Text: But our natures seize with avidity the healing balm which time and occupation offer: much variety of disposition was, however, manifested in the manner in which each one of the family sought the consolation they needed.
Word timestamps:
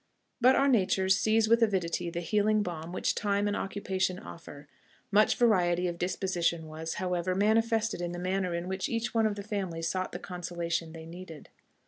But 0.41 0.55
our 0.55 0.67
natures 0.67 1.15
seize 1.19 1.47
with 1.47 1.61
avidity 1.61 2.09
the 2.09 2.21
healing 2.21 2.63
balm 2.63 2.91
which 2.91 3.13
time 3.13 3.47
and 3.47 3.55
occupation 3.55 4.17
offer: 4.17 4.67
much 5.11 5.35
variety 5.35 5.87
of 5.87 5.99
disposition 5.99 6.65
was, 6.65 6.95
however, 6.95 7.35
manifested 7.35 8.01
in 8.01 8.11
the 8.11 8.17
manner 8.17 8.55
in 8.55 8.67
which 8.67 8.89
each 8.89 9.13
one 9.13 9.27
of 9.27 9.35
the 9.35 9.43
family 9.43 9.83
sought 9.83 10.11
the 10.11 10.17
consolation 10.17 10.93
they 10.93 11.05
needed. 11.05 11.49